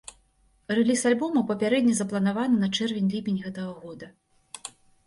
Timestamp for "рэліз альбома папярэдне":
0.79-1.93